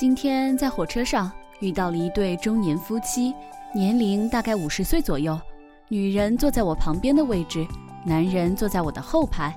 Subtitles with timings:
[0.00, 3.34] 今天在火车上遇到了一对中年夫妻，
[3.74, 5.38] 年龄大概五十岁左右。
[5.88, 7.66] 女人坐在我旁边的位置，
[8.02, 9.54] 男人坐在我的后排。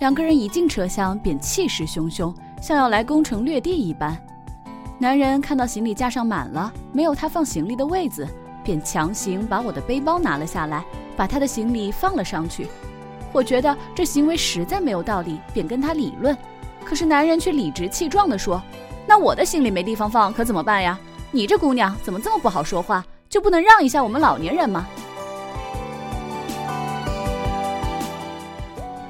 [0.00, 4.20] 两个人一进车厢便气势汹汹，像要来攻城略地一般。
[4.98, 8.26] 男人看到行李架上满了，没有他放行李的位子，
[8.64, 10.84] 便强行把我的背包拿了下来，
[11.16, 12.66] 把他的行李放了上去。
[13.30, 16.36] 我觉得这行为实在没有道理，便跟他理论。
[16.84, 18.62] 可是男人却理直气壮地说
[19.06, 20.98] ：“那我的行李没地方放，可怎么办呀？
[21.30, 23.04] 你这姑娘怎么这么不好说话？
[23.28, 24.86] 就不能让一下我们老年人吗？”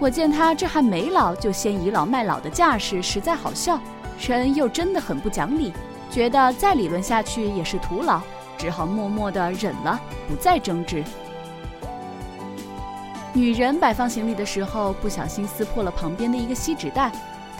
[0.01, 3.81] 我见他这还没老就先倚老卖老的架势，实在好笑，
[4.19, 5.73] 人又真的很不讲理，
[6.11, 8.21] 觉得再理论下去也是徒劳，
[8.59, 9.99] 只好默默地忍了，
[10.29, 11.03] 不再争执。
[13.33, 17.11] 女人摆放行李的时候，不小心撕破了旁边的一个锡纸袋。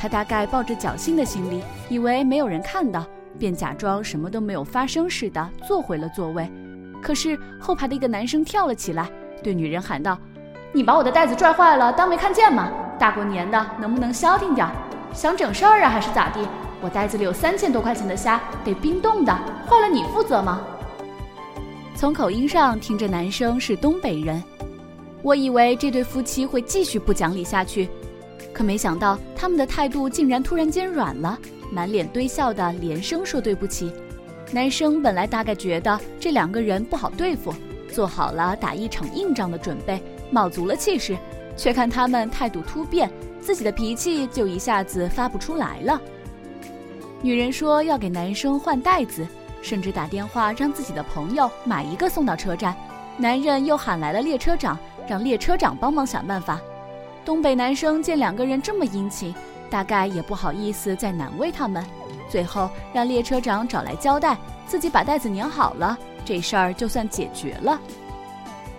[0.05, 3.07] 他大概抱着侥幸的心理，以为没有人看到，
[3.39, 6.47] 便假装什么都没有发生似的坐回了座位。
[7.03, 9.09] 可是后排的一个男生跳了起来，
[9.43, 10.19] 对女人喊道
[10.75, 12.71] ：“你把我的袋子拽坏了，当没看见吗？
[12.99, 14.69] 大过年的，能不能消停点？
[15.15, 16.47] 想整事儿啊，还是咋地？
[16.83, 19.33] 我袋子里有三千多块钱的虾，得冰冻的，
[19.67, 20.61] 坏了你负责吗？”
[21.97, 24.45] 从口音上听着，男生是东北人。
[25.23, 27.89] 我以为这对夫妻会继续不讲理下去，
[28.55, 31.39] 可没想到他们的态度竟然突然间软了，
[31.71, 33.93] 满脸堆笑的连声说对不起。
[34.53, 37.53] 男生本来大概觉得这两个人不好对付，
[37.93, 41.19] 做好了打一场硬仗的准备，卯足了气势，
[41.57, 43.11] 却看他们态度突变，
[43.41, 46.01] 自己的脾气就一下子发不出来了。
[47.21, 49.27] 女人说要给男生换袋子，
[49.61, 52.75] 甚至打电话让自己的朋友买一个送到车站。
[53.17, 54.79] 男人又喊来了列车长。
[55.07, 56.59] 让列车长帮忙想办法。
[57.25, 59.35] 东北男生见两个人这么殷勤，
[59.71, 61.83] 大概也不好意思再难为他们，
[62.29, 67.81] 最后让列车长找来胶带，自己把袋子粘好了，这事儿就算解决了。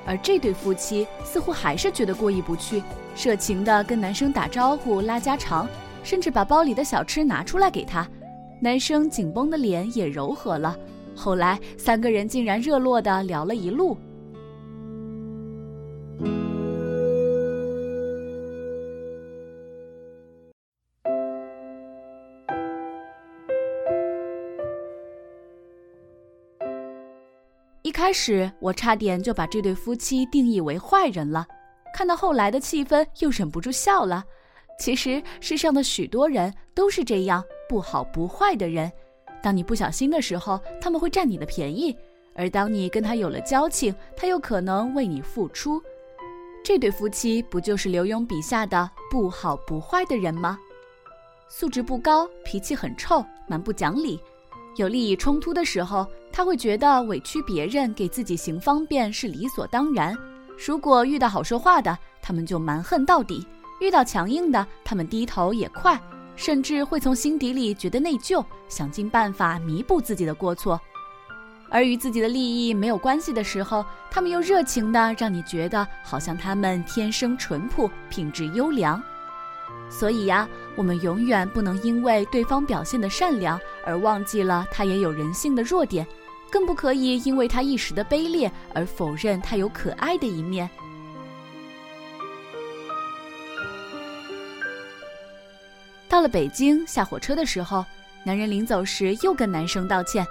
[0.06, 2.84] 而这对夫妻似乎还是觉得过意不去，
[3.18, 5.68] 热情地跟男生打招呼、拉家常，
[6.04, 8.08] 甚至把包里的小吃拿出来给他。
[8.60, 10.78] 男生紧绷的脸也柔和了。
[11.16, 13.98] 后来三个人竟然热络地聊了一路。
[28.06, 31.44] 开始我差点就把这对夫妻定义为坏人了，
[31.92, 34.24] 看到后来的气氛又忍不住笑了。
[34.80, 38.92] 其实世上的许多人都是这样不好不坏的人，
[39.42, 41.96] 当你不小心的时候，他们会占你的便宜；
[42.36, 45.82] 而当你跟他有了交情，他又可能为你付出。
[46.64, 50.60] 这对夫妻不就是刘墉笔下的不好不坏的人吗？
[51.50, 54.20] 素质不高，脾气很臭，蛮不讲理。
[54.76, 60.14] 有利益冲突的时候，他会觉得委屈别人给自己行方便是理所当然；
[60.68, 63.42] 如果遇到好说话的，他们就蛮横到底；
[63.80, 65.98] 遇到强硬的，他们低头也快，
[66.36, 70.78] 甚至会从心底里觉得内疚，想尽办法弥补自己的过错。
[71.70, 79.02] 而与自己的利益没有关系的时候，他们又热情的让你觉得好像他们天生淳朴，品质优良。
[79.90, 86.06] 所以呀，我们永远不能因为对方表现的善良而忘记了他也有人性的弱点，
[86.56, 90.70] 更不可以因为他一时的卑劣而否认他有可爱的一面。
[96.08, 97.84] 到了北京，下火车的时候，
[98.24, 100.26] 男人临走时又跟男生道歉：“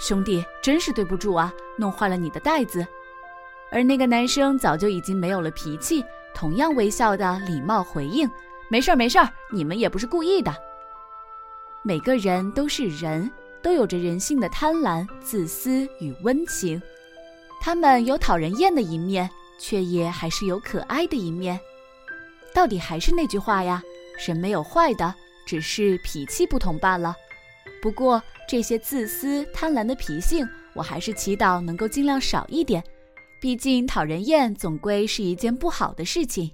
[0.00, 2.84] 兄弟，真是对不住啊，弄坏了你的袋子。”
[3.70, 6.04] 而那个男生早就已经没有了脾气，
[6.34, 8.28] 同样微笑的礼貌回应。
[8.68, 10.52] 没事儿，没事儿，你们也不是故意的。
[11.84, 13.30] 每个人都是人，
[13.62, 16.80] 都有着人性的贪婪、自私与温情。
[17.60, 19.28] 他们有讨人厌的一面，
[19.58, 21.60] 却也还是有可爱的一面。
[22.54, 23.82] 到底还是那句话呀，
[24.26, 25.14] 人没有坏的，
[25.46, 27.14] 只是脾气不同罢了。
[27.82, 32.82] 不过这些自私、贪婪的脾性，我还是祈祷能够尽量少一点。
[33.40, 36.50] 毕竟讨人厌总归是一件不好的事情。